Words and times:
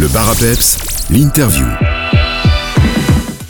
Le 0.00 0.08
bar 0.08 0.34
l'interview. 1.10 1.66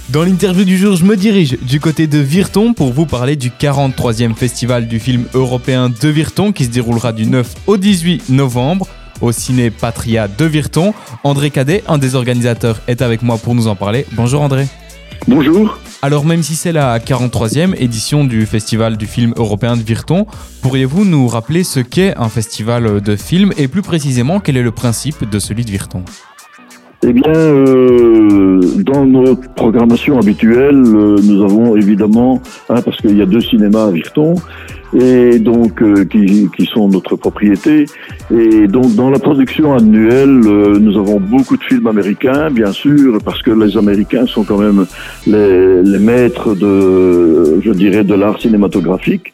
Dans 0.09 0.25
l'interview 0.25 0.65
du 0.65 0.77
jour, 0.77 0.97
je 0.97 1.05
me 1.05 1.17
dirige 1.17 1.57
du 1.63 1.79
côté 1.79 2.09
de 2.09 2.19
Virton 2.19 2.75
pour 2.75 2.93
vous 2.93 3.07
parler 3.07 3.37
du 3.37 3.51
43e 3.51 4.35
festival 4.35 4.89
du 4.89 4.99
film 4.99 5.27
européen 5.33 5.91
de 5.91 6.09
Virton 6.09 6.51
qui 6.51 6.65
se 6.65 6.71
déroulera 6.71 7.13
du 7.13 7.27
9 7.27 7.55
au 7.69 7.77
18 7.77 8.31
novembre 8.31 8.89
au 9.21 9.31
ciné 9.31 9.71
Patria 9.71 10.27
de 10.27 10.45
Virton. 10.45 10.93
André 11.23 11.51
Cadet, 11.51 11.85
un 11.87 11.99
des 11.99 12.17
organisateurs, 12.17 12.81
est 12.89 13.01
avec 13.01 13.23
moi 13.23 13.39
pour 13.39 13.55
nous 13.55 13.69
en 13.69 13.77
parler. 13.77 14.05
Bonjour 14.11 14.43
André. 14.43 14.67
Bonjour. 15.29 15.79
Alors 16.03 16.25
même 16.25 16.43
si 16.43 16.57
c'est 16.57 16.73
la 16.73 16.99
43e 16.99 17.77
édition 17.77 18.25
du 18.25 18.45
Festival 18.45 18.97
du 18.97 19.07
film 19.07 19.35
européen 19.37 19.77
de 19.77 19.83
Virton, 19.83 20.27
pourriez-vous 20.63 21.05
nous 21.05 21.29
rappeler 21.29 21.63
ce 21.63 21.79
qu'est 21.79 22.17
un 22.17 22.29
festival 22.29 23.01
de 23.01 23.15
film 23.15 23.53
et 23.57 23.69
plus 23.69 23.83
précisément 23.83 24.41
quel 24.41 24.57
est 24.57 24.63
le 24.63 24.73
principe 24.73 25.31
de 25.31 25.39
celui 25.39 25.65
de 25.65 25.71
Virton? 25.71 26.03
Eh 27.03 27.13
bien, 27.15 27.33
euh, 27.33 28.61
dans 28.85 29.07
notre 29.07 29.49
programmation 29.55 30.19
habituelle, 30.19 30.83
euh, 30.87 31.17
nous 31.23 31.43
avons 31.43 31.75
évidemment, 31.75 32.43
hein, 32.69 32.83
parce 32.85 32.99
qu'il 32.99 33.17
y 33.17 33.23
a 33.23 33.27
deux 33.27 33.41
cinémas 33.41 33.87
à 33.87 33.91
Virton, 33.91 34.35
et 34.93 35.39
donc 35.39 35.81
euh, 35.81 36.05
qui, 36.05 36.49
qui, 36.55 36.67
sont 36.67 36.89
notre 36.89 37.17
propriété. 37.17 37.87
Et 38.31 38.67
donc 38.67 38.95
dans 38.97 39.09
la 39.09 39.19
production 39.19 39.75
annuelle, 39.75 40.43
euh, 40.47 40.79
nous 40.79 40.99
avons 40.99 41.21
beaucoup 41.21 41.57
de 41.57 41.63
films 41.63 41.87
américains, 41.87 42.51
bien 42.51 42.73
sûr, 42.73 43.19
parce 43.25 43.41
que 43.43 43.51
les 43.51 43.79
Américains 43.79 44.27
sont 44.27 44.45
quand 44.45 44.59
même 44.59 44.85
les, 45.27 45.83
les 45.83 45.99
maîtres 45.99 46.55
de, 46.55 47.61
je 47.63 47.71
dirais, 47.71 48.05
de 48.05 48.15
l'art 48.15 48.39
cinématographique 48.41 49.33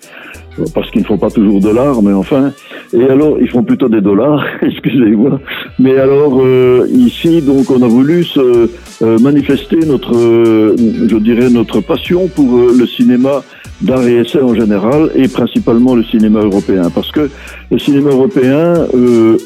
parce 0.75 0.91
qu'ils 0.91 1.03
ne 1.03 1.07
font 1.07 1.19
pas 1.19 1.31
toujours 1.31 1.61
de 1.61 1.71
l'art, 1.71 2.03
mais 2.03 2.13
enfin. 2.13 2.53
Et 2.93 3.05
alors, 3.05 3.39
ils 3.41 3.49
font 3.49 3.63
plutôt 3.63 3.89
des 3.89 4.01
dollars, 4.01 4.45
excusez-moi. 4.63 5.41
Mais 5.79 5.99
alors, 5.99 6.41
euh, 6.43 6.87
ici, 6.91 7.43
donc, 7.43 7.71
on 7.71 7.83
a 7.83 7.89
voulu 7.89 8.25
se 8.25 8.71
euh, 9.03 9.19
manifester 9.19 9.79
notre, 9.87 10.17
euh, 10.17 10.75
je 10.77 11.17
dirais, 11.17 11.51
notre 11.51 11.81
passion 11.81 12.29
pour 12.29 12.71
le 12.77 12.87
cinéma 12.87 13.43
d'art 13.83 14.07
et 14.07 14.17
essai 14.17 14.41
en 14.41 14.55
général, 14.55 15.11
et 15.15 15.29
principalement 15.29 15.95
le 15.95 16.05
cinéma 16.05 16.41
européen, 16.41 16.91
parce 16.95 17.13
que 17.13 17.29
le 17.71 17.79
cinéma 17.79 18.11
européen, 18.11 18.87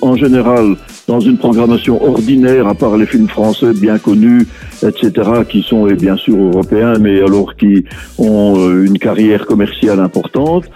en 0.03 0.15
général, 0.15 0.77
dans 1.11 1.21
une 1.21 1.39
programmation 1.39 2.03
ordinaire, 2.03 2.69
à 2.69 2.75
part 2.75 2.97
les 2.97 3.07
films 3.07 3.29
français 3.29 3.73
bien 3.75 3.99
connus, 3.99 4.47
etc., 4.83 5.11
qui 5.49 5.63
sont 5.63 5.87
bien 5.87 6.17
sûr 6.17 6.37
européens, 6.37 6.95
mais 7.01 7.17
alors 7.21 7.57
qui 7.57 7.85
ont 8.19 8.55
une 8.89 8.99
carrière 8.99 9.45
commerciale 9.45 9.99
importante, 9.99 10.67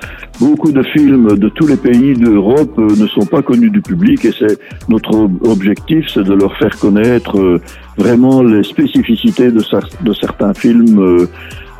Beaucoup 0.41 0.73
de 0.73 0.83
films 0.83 1.39
de 1.39 1.49
tous 1.49 1.69
les 1.69 1.77
pays 1.77 2.15
d'Europe 2.15 2.77
euh, 2.79 2.89
ne 2.97 3.07
sont 3.07 3.25
pas 3.25 3.41
connus 3.41 3.71
du 3.71 3.81
public 3.81 4.25
et 4.25 4.33
c'est 4.37 4.59
notre 4.89 5.15
objectif, 5.49 6.07
c'est 6.13 6.25
de 6.25 6.35
leur 6.35 6.57
faire 6.57 6.77
connaître 6.77 7.39
euh, 7.39 7.61
vraiment 7.97 8.43
les 8.43 8.65
spécificités 8.65 9.53
de 9.53 10.13
certains 10.13 10.53
films. 10.53 11.29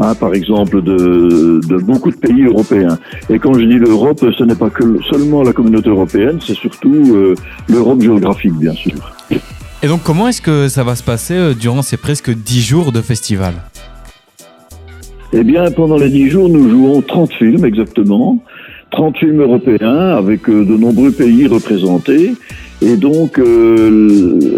Euh, 0.01 0.05
hein, 0.05 0.15
par 0.15 0.35
exemple 0.35 0.83
de, 0.83 1.61
de, 1.67 1.77
beaucoup 1.79 2.11
de 2.11 2.17
pays 2.17 2.45
européens. 2.45 2.99
Et 3.31 3.39
quand 3.39 3.55
je 3.55 3.65
dis 3.65 3.79
l'Europe, 3.79 4.25
ce 4.37 4.45
n'est 4.45 4.55
pas 4.55 4.71
que 4.71 5.01
seulement 5.11 5.43
la 5.43 5.53
communauté 5.53 5.89
européenne, 5.89 6.39
c'est 6.45 6.55
surtout 6.55 7.37
l'Europe 7.69 8.01
géographique, 8.01 8.55
bien 8.55 8.73
sûr. 8.73 8.95
Et 9.83 9.87
donc, 9.87 10.03
comment 10.03 10.29
est-ce 10.29 10.43
que 10.43 10.69
ça 10.69 10.83
va 10.83 10.97
se 10.97 11.03
passer 11.03 11.55
durant 11.55 11.83
ces 11.83 11.97
presque 11.97 12.31
dix 12.31 12.63
jours 12.63 12.91
de 12.91 13.01
festival? 13.03 13.55
Eh 15.37 15.43
bien, 15.43 15.69
pendant 15.73 15.97
les 15.97 16.11
dix 16.11 16.31
jours, 16.31 16.49
nous 16.49 16.71
jouons 16.71 17.03
30 17.03 17.33
films 17.33 17.65
exactement, 17.65 18.39
30 18.93 19.19
films 19.19 19.41
européens 19.41 20.17
avec 20.17 20.49
euh, 20.49 20.65
de 20.65 20.77
nombreux 20.77 21.11
pays 21.11 21.49
représentés. 21.49 22.35
Et 22.81 22.97
donc, 22.97 23.41
euh, 23.41 24.54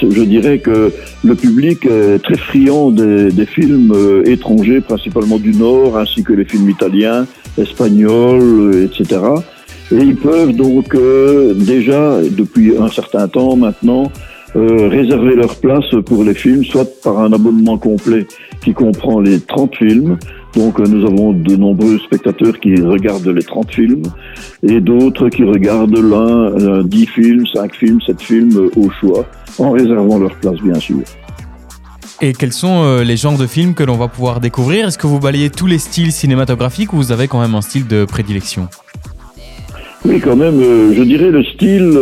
je 0.00 0.22
dirais 0.22 0.58
que 0.58 0.92
le 1.24 1.34
public 1.34 1.86
est 1.86 2.18
très 2.22 2.36
friand 2.36 2.90
des, 2.90 3.46
films 3.46 3.92
euh, 3.94 4.22
étrangers, 4.24 4.80
principalement 4.80 5.38
du 5.38 5.52
Nord, 5.52 5.96
ainsi 5.98 6.22
que 6.22 6.32
les 6.32 6.44
films 6.44 6.70
italiens, 6.70 7.26
espagnols, 7.56 8.84
etc. 8.84 9.20
Et 9.90 9.96
ils 9.96 10.16
peuvent 10.16 10.52
donc 10.52 10.94
déjà, 11.54 12.18
depuis 12.30 12.76
un 12.76 12.88
certain 12.88 13.26
temps 13.26 13.56
maintenant, 13.56 14.12
euh, 14.56 14.88
réserver 14.88 15.34
leur 15.34 15.56
place 15.56 15.94
pour 16.06 16.24
les 16.24 16.32
films, 16.32 16.64
soit 16.64 16.88
par 17.02 17.18
un 17.18 17.32
abonnement 17.34 17.76
complet 17.76 18.26
qui 18.62 18.72
comprend 18.72 19.20
les 19.20 19.40
30 19.40 19.76
films. 19.76 20.18
Donc 20.54 20.80
euh, 20.80 20.84
nous 20.86 21.06
avons 21.06 21.32
de 21.32 21.56
nombreux 21.56 21.98
spectateurs 21.98 22.58
qui 22.58 22.74
regardent 22.80 23.28
les 23.28 23.42
30 23.42 23.70
films 23.70 24.02
et 24.62 24.80
d'autres 24.80 25.28
qui 25.28 25.44
regardent 25.44 25.98
l'un, 25.98 26.82
10 26.82 27.06
films, 27.06 27.46
5 27.54 27.74
films, 27.74 28.00
7 28.00 28.20
films 28.20 28.70
au 28.76 28.90
choix, 28.90 29.26
en 29.58 29.72
réservant 29.72 30.18
leur 30.18 30.34
place 30.36 30.60
bien 30.62 30.78
sûr. 30.80 31.00
Et 32.20 32.32
quels 32.32 32.52
sont 32.52 32.82
euh, 32.82 33.04
les 33.04 33.16
genres 33.16 33.38
de 33.38 33.46
films 33.46 33.74
que 33.74 33.84
l'on 33.84 33.96
va 33.96 34.08
pouvoir 34.08 34.40
découvrir? 34.40 34.88
Est-ce 34.88 34.98
que 34.98 35.06
vous 35.06 35.20
balayez 35.20 35.50
tous 35.50 35.66
les 35.66 35.78
styles 35.78 36.12
cinématographiques 36.12 36.92
ou 36.92 36.96
vous 36.96 37.12
avez 37.12 37.28
quand 37.28 37.40
même 37.40 37.54
un 37.54 37.62
style 37.62 37.86
de 37.86 38.04
prédilection? 38.04 38.68
Oui, 40.04 40.20
quand 40.20 40.36
même, 40.36 40.60
je 40.94 41.02
dirais 41.02 41.30
le 41.30 41.44
style 41.44 41.98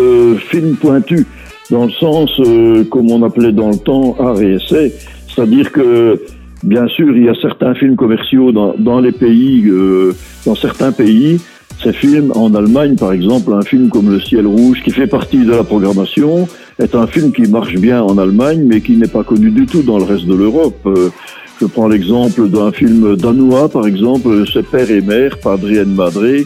film 0.50 0.76
pointu 0.76 1.26
dans 1.70 1.86
le 1.86 1.92
sens, 1.92 2.30
euh, 2.40 2.84
comme 2.84 3.10
on 3.10 3.22
appelait 3.22 3.52
dans 3.52 3.70
le 3.70 3.78
temps, 3.78 4.16
art 4.18 4.40
et 4.40 4.54
essai. 4.54 4.92
C'est-à-dire 5.28 5.72
que, 5.72 6.20
bien 6.66 6.88
sûr, 6.88 7.16
il 7.16 7.24
y 7.24 7.28
a 7.28 7.34
certains 7.34 7.74
films 7.74 7.96
commerciaux 7.96 8.52
dans, 8.52 8.74
dans 8.78 9.00
les 9.00 9.12
pays, 9.12 9.64
euh, 9.68 10.12
dans 10.44 10.54
certains 10.54 10.92
pays. 10.92 11.40
Ces 11.82 11.92
films, 11.92 12.32
en 12.34 12.54
Allemagne, 12.54 12.96
par 12.96 13.12
exemple, 13.12 13.52
un 13.52 13.62
film 13.62 13.90
comme 13.90 14.10
Le 14.10 14.20
Ciel 14.20 14.46
Rouge, 14.46 14.82
qui 14.82 14.90
fait 14.90 15.06
partie 15.06 15.44
de 15.44 15.52
la 15.52 15.62
programmation, 15.62 16.48
est 16.78 16.94
un 16.94 17.06
film 17.06 17.32
qui 17.32 17.42
marche 17.42 17.74
bien 17.74 18.02
en 18.02 18.18
Allemagne, 18.18 18.64
mais 18.66 18.80
qui 18.80 18.96
n'est 18.96 19.08
pas 19.08 19.24
connu 19.24 19.50
du 19.50 19.66
tout 19.66 19.82
dans 19.82 19.98
le 19.98 20.04
reste 20.04 20.26
de 20.26 20.34
l'Europe. 20.34 20.80
Euh, 20.86 21.10
je 21.60 21.66
prends 21.66 21.88
l'exemple 21.88 22.48
d'un 22.48 22.72
film 22.72 23.16
danois, 23.16 23.68
par 23.68 23.86
exemple, 23.86 24.44
C'est 24.52 24.66
Père 24.66 24.90
et 24.90 25.00
Mère, 25.00 25.38
Padre 25.38 25.70
et 25.70 25.84
Madre, 25.84 26.44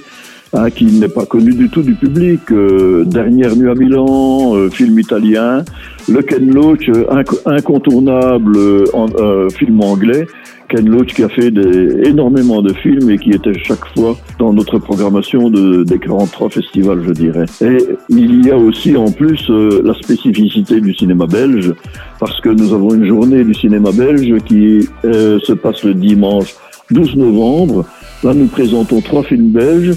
Hein, 0.52 0.68
qui 0.70 0.86
n'est 0.86 1.08
pas 1.08 1.26
connu 1.26 1.52
du 1.52 1.68
tout 1.68 1.82
du 1.82 1.94
public. 1.94 2.40
Euh, 2.50 3.04
Dernière 3.04 3.54
nuit 3.54 3.70
à 3.70 3.74
Milan, 3.76 4.56
euh, 4.56 4.68
film 4.68 4.98
italien. 4.98 5.64
Le 6.08 6.22
Ken 6.22 6.52
Loach, 6.52 6.88
euh, 6.88 7.04
incontournable 7.46 8.58
en, 8.92 9.06
film 9.50 9.80
anglais. 9.80 10.26
Ken 10.68 10.88
Loach 10.88 11.14
qui 11.14 11.22
a 11.22 11.28
fait 11.28 11.52
des, 11.52 12.08
énormément 12.08 12.62
de 12.62 12.72
films 12.72 13.10
et 13.10 13.18
qui 13.18 13.30
était 13.30 13.56
chaque 13.62 13.86
fois 13.94 14.16
dans 14.40 14.52
notre 14.52 14.78
programmation 14.78 15.50
de, 15.50 15.84
des 15.84 16.00
43 16.00 16.50
festivals, 16.50 17.04
je 17.06 17.12
dirais. 17.12 17.46
Et 17.60 17.78
il 18.08 18.44
y 18.44 18.50
a 18.50 18.56
aussi 18.56 18.96
en 18.96 19.12
plus 19.12 19.48
la 19.48 19.94
spécificité 19.94 20.80
du 20.80 20.92
cinéma 20.94 21.26
belge, 21.26 21.72
parce 22.18 22.40
que 22.40 22.48
nous 22.48 22.74
avons 22.74 22.92
une 22.94 23.04
journée 23.04 23.44
du 23.44 23.54
cinéma 23.54 23.92
belge 23.92 24.34
qui 24.46 24.88
se 25.04 25.52
passe 25.52 25.84
le 25.84 25.94
dimanche 25.94 26.54
12 26.90 27.16
novembre. 27.16 27.84
Là, 28.24 28.34
nous 28.34 28.46
présentons 28.46 29.00
trois 29.00 29.22
films 29.22 29.50
belges 29.50 29.94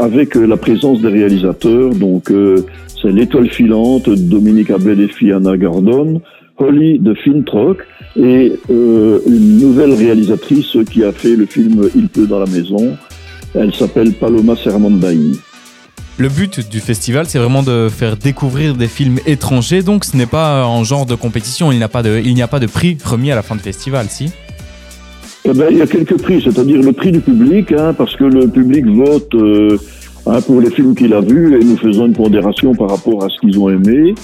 avec 0.00 0.36
euh, 0.36 0.46
la 0.46 0.56
présence 0.56 1.00
des 1.00 1.08
réalisateurs. 1.08 1.94
Donc, 1.94 2.30
euh, 2.30 2.64
c'est 3.00 3.12
L'étoile 3.12 3.50
filante, 3.50 4.08
Dominique 4.08 4.70
Abel 4.70 5.00
et 5.00 5.08
Fiana 5.08 5.52
Holly 6.56 6.98
de 7.00 7.14
Fintrock 7.14 7.78
et 8.16 8.52
euh, 8.70 9.18
une 9.26 9.58
nouvelle 9.58 9.92
réalisatrice 9.92 10.76
qui 10.90 11.02
a 11.02 11.12
fait 11.12 11.34
le 11.34 11.46
film 11.46 11.88
Il 11.96 12.08
pleut 12.08 12.26
dans 12.26 12.38
la 12.38 12.46
maison. 12.46 12.96
Elle 13.54 13.74
s'appelle 13.74 14.12
Paloma 14.12 14.54
Sermondaï. 14.56 15.32
Le 16.16 16.28
but 16.28 16.70
du 16.70 16.78
festival, 16.78 17.26
c'est 17.26 17.38
vraiment 17.38 17.64
de 17.64 17.88
faire 17.88 18.16
découvrir 18.16 18.76
des 18.76 18.86
films 18.86 19.18
étrangers, 19.26 19.82
donc 19.82 20.04
ce 20.04 20.16
n'est 20.16 20.26
pas 20.26 20.64
en 20.64 20.84
genre 20.84 21.06
de 21.06 21.16
compétition, 21.16 21.72
il 21.72 21.78
n'y 21.78 21.82
a, 21.82 21.88
pas 21.88 22.04
de, 22.04 22.22
il 22.24 22.34
n'y 22.34 22.42
a 22.42 22.46
pas 22.46 22.60
de 22.60 22.66
prix 22.66 22.96
remis 23.04 23.32
à 23.32 23.34
la 23.34 23.42
fin 23.42 23.56
du 23.56 23.62
festival, 23.62 24.06
si? 24.08 24.30
Eh 25.46 25.52
ben, 25.52 25.66
il 25.70 25.76
y 25.76 25.82
a 25.82 25.86
quelques 25.86 26.18
prix, 26.22 26.40
c'est-à-dire 26.40 26.80
le 26.80 26.92
prix 26.92 27.12
du 27.12 27.20
public, 27.20 27.70
hein, 27.72 27.92
parce 27.92 28.16
que 28.16 28.24
le 28.24 28.48
public 28.48 28.86
vote 28.86 29.34
euh, 29.34 29.76
hein, 30.26 30.40
pour 30.40 30.58
les 30.58 30.70
films 30.70 30.94
qu'il 30.94 31.12
a 31.12 31.20
vus 31.20 31.60
et 31.60 31.62
nous 31.62 31.76
faisons 31.76 32.06
une 32.06 32.14
pondération 32.14 32.74
par 32.74 32.88
rapport 32.88 33.22
à 33.22 33.28
ce 33.28 33.38
qu'ils 33.40 33.58
ont 33.58 33.68
aimé. 33.68 34.14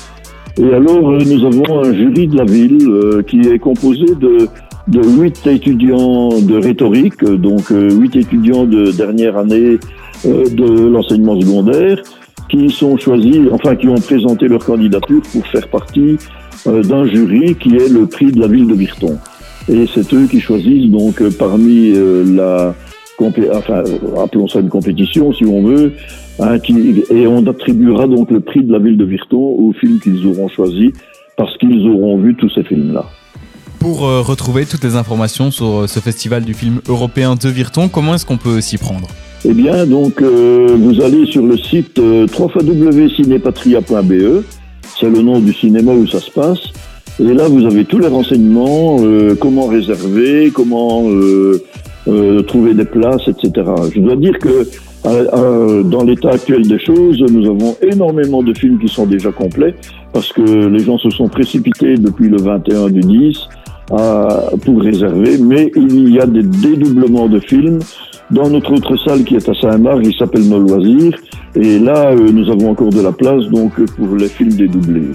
Et 0.58 0.72
alors, 0.72 1.10
euh, 1.10 1.19
nous 1.19 1.44
avons 1.44 1.84
un 1.84 1.92
jury 1.92 2.26
de 2.26 2.38
la 2.38 2.44
ville 2.44 2.88
euh, 2.88 3.22
qui 3.22 3.40
est 3.40 3.58
composé 3.58 4.06
de 4.14 4.49
de 4.88 5.02
huit 5.02 5.46
étudiants 5.46 6.31
de 6.31 6.56
rhétorique, 6.56 7.23
donc 7.23 7.69
huit 7.69 8.16
étudiants 8.16 8.64
de 8.64 8.90
dernière 8.90 9.37
année 9.37 9.78
de 10.25 10.88
l'enseignement 10.88 11.38
secondaire, 11.40 12.02
qui 12.49 12.70
sont 12.70 12.96
choisis, 12.96 13.38
enfin 13.52 13.76
qui 13.76 13.87
ont 13.87 14.00
présenté 14.00 14.49
leur 14.49 14.64
candidature 14.64 15.20
pour 15.32 15.46
faire 15.46 15.69
partie 15.69 16.16
d'un 16.66 17.05
jury 17.06 17.55
qui 17.55 17.76
est 17.76 17.88
le 17.88 18.06
prix 18.06 18.32
de 18.32 18.40
la 18.40 18.49
ville 18.49 18.66
de 18.66 18.75
Virton. 18.75 19.16
Et 19.69 19.87
c'est 19.95 20.11
eux 20.15 20.27
qui 20.27 20.41
choisissent 20.41 20.91
donc 20.91 21.21
euh, 21.21 21.31
parmi 21.31 21.93
euh, 21.95 22.25
la 22.25 22.75
enfin, 23.53 23.85
appelons 24.23 24.49
ça 24.49 24.61
une 24.61 24.71
compétition 24.71 25.31
si 25.35 25.45
on 25.45 25.62
veut, 25.62 25.93
hein, 26.39 26.57
et 27.11 27.27
on 27.27 27.47
attribuera 27.47 28.07
donc 28.07 28.31
le 28.31 28.41
prix 28.41 28.65
de 28.65 28.73
la 28.73 28.79
ville 28.79 28.97
de 28.97 29.05
Virton 29.05 29.37
aux 29.37 29.75
films 29.79 30.01
qu'ils 30.01 30.27
auront 30.27 30.49
choisis 30.49 30.93
parce 31.37 31.55
qu'ils 31.59 31.87
auront 31.87 32.17
vu 32.19 32.35
tous 32.35 32.49
ces 32.51 32.65
films-là. 32.65 33.05
Pour 33.79 34.07
euh, 34.07 34.23
retrouver 34.23 34.65
toutes 34.65 34.85
les 34.85 34.97
informations 34.97 35.51
sur 35.51 35.87
ce 35.89 36.01
festival 36.01 36.45
du 36.45 36.55
film 36.55 36.81
européen 36.89 37.35
de 37.35 37.49
Virton, 37.49 37.89
comment 37.89 38.15
est-ce 38.15 38.25
qu'on 38.25 38.39
peut 38.39 38.62
s'y 38.62 38.79
prendre? 38.79 39.09
Eh 39.45 39.53
bien, 39.55 39.87
donc, 39.87 40.21
vous 40.21 41.01
allez 41.01 41.25
sur 41.25 41.47
le 41.47 41.57
site 41.57 41.99
www.cinepatria.be 41.99 44.45
c'est 45.01 45.09
le 45.09 45.23
nom 45.23 45.41
du 45.41 45.55
cinéma 45.55 45.93
où 45.93 46.07
ça 46.07 46.21
se 46.21 46.31
passe. 46.31 46.59
Et 47.20 47.34
là, 47.34 47.49
vous 47.49 47.67
avez 47.67 47.84
tous 47.84 47.99
les 47.99 48.06
renseignements, 48.06 48.96
euh, 49.00 49.34
comment 49.38 49.67
réserver, 49.67 50.50
comment 50.55 51.06
euh, 51.06 51.62
euh, 52.08 52.40
trouver 52.40 52.72
des 52.72 52.87
places, 52.87 53.28
etc. 53.28 53.52
Je 53.94 54.00
dois 54.00 54.17
dire 54.17 54.38
que 54.38 54.67
dans 55.02 56.05
l'état 56.05 56.31
actuel 56.31 56.67
des 56.67 56.78
choses, 56.78 57.22
nous 57.31 57.46
avons 57.46 57.76
énormément 57.82 58.43
de 58.43 58.52
films 58.52 58.78
qui 58.78 58.88
sont 58.88 59.06
déjà 59.06 59.32
complets 59.32 59.75
parce 60.12 60.31
que 60.31 60.43
les 60.43 60.81
gens 60.81 60.99
se 60.99 61.08
sont 61.08 61.28
précipités 61.28 61.96
depuis 61.96 62.28
le 62.28 62.38
21 62.38 62.90
du 62.90 63.00
10 63.00 63.49
pour 63.88 64.82
réserver, 64.82 65.38
mais 65.38 65.73
il 65.75 66.11
y 66.11 66.20
a 66.20 66.26
des 66.26 66.43
dédoublements 66.43 67.28
de 67.28 67.40
films 67.40 67.78
dans 68.31 68.50
notre 68.50 68.75
autre 68.75 68.94
salle 68.99 69.25
qui 69.25 69.37
est 69.37 69.49
à 69.49 69.55
Saint-Marc, 69.55 70.00
il 70.05 70.14
s'appelle 70.14 70.46
Nos 70.46 70.61
Loisirs, 70.61 71.16
et 71.55 71.78
là, 71.78 72.14
nous 72.14 72.50
avons 72.50 72.70
encore 72.70 72.90
de 72.90 73.00
la 73.00 73.12
place 73.12 73.44
donc 73.46 73.82
pour 73.96 74.16
les 74.16 74.28
films 74.28 74.52
dédoublés. 74.52 75.12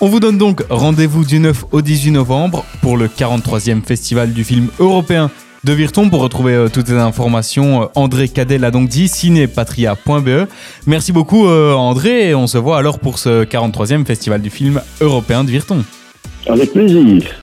On 0.00 0.06
vous 0.06 0.20
donne 0.20 0.38
donc 0.38 0.62
rendez-vous 0.70 1.24
du 1.24 1.40
9 1.40 1.64
au 1.72 1.82
18 1.82 2.12
novembre 2.12 2.64
pour 2.82 2.96
le 2.96 3.08
43e 3.08 3.82
festival 3.82 4.32
du 4.32 4.44
film 4.44 4.68
européen 4.78 5.28
de 5.64 5.72
Virton. 5.72 6.08
Pour 6.08 6.20
retrouver 6.20 6.52
euh, 6.52 6.68
toutes 6.68 6.88
les 6.88 6.94
informations, 6.94 7.82
euh, 7.82 7.86
André 7.96 8.28
Cadet 8.28 8.58
l'a 8.58 8.70
donc 8.70 8.88
dit, 8.88 9.08
cinépatria.be. 9.08 10.46
Merci 10.86 11.10
beaucoup 11.10 11.48
euh, 11.48 11.72
André 11.74 12.28
et 12.28 12.34
on 12.36 12.46
se 12.46 12.58
voit 12.58 12.78
alors 12.78 13.00
pour 13.00 13.18
ce 13.18 13.42
43e 13.44 14.04
festival 14.04 14.40
du 14.40 14.50
film 14.50 14.80
européen 15.00 15.42
de 15.42 15.50
Virton. 15.50 15.84
Avec 16.46 16.72
plaisir. 16.72 17.40